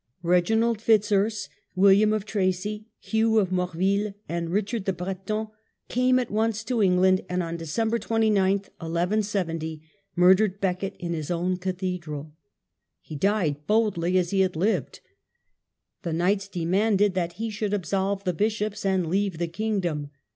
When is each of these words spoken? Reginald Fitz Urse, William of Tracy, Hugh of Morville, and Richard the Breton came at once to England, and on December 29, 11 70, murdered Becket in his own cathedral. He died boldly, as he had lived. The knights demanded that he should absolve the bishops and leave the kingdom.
Reginald 0.23 0.81
Fitz 0.81 1.11
Urse, 1.11 1.47
William 1.75 2.11
of 2.11 2.25
Tracy, 2.25 2.87
Hugh 2.97 3.37
of 3.37 3.51
Morville, 3.51 4.15
and 4.27 4.49
Richard 4.49 4.85
the 4.85 4.93
Breton 4.93 5.49
came 5.89 6.17
at 6.17 6.31
once 6.31 6.63
to 6.63 6.81
England, 6.81 7.21
and 7.29 7.43
on 7.43 7.55
December 7.55 7.99
29, 7.99 8.63
11 8.81 9.21
70, 9.21 9.83
murdered 10.15 10.59
Becket 10.59 10.95
in 10.97 11.13
his 11.13 11.29
own 11.29 11.57
cathedral. 11.57 12.33
He 13.03 13.15
died 13.15 13.67
boldly, 13.67 14.17
as 14.17 14.31
he 14.31 14.39
had 14.41 14.55
lived. 14.55 15.01
The 16.01 16.13
knights 16.13 16.47
demanded 16.47 17.13
that 17.13 17.33
he 17.33 17.51
should 17.51 17.71
absolve 17.71 18.23
the 18.23 18.33
bishops 18.33 18.83
and 18.83 19.05
leave 19.05 19.37
the 19.37 19.47
kingdom. 19.47 20.09